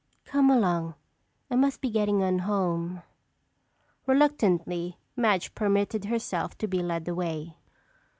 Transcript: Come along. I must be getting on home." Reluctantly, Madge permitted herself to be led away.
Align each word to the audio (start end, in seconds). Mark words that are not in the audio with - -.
Come 0.25 0.49
along. 0.49 0.95
I 1.51 1.55
must 1.55 1.79
be 1.79 1.91
getting 1.91 2.23
on 2.23 2.39
home." 2.39 3.03
Reluctantly, 4.07 4.97
Madge 5.15 5.53
permitted 5.53 6.05
herself 6.05 6.57
to 6.57 6.67
be 6.67 6.81
led 6.81 7.07
away. 7.07 7.55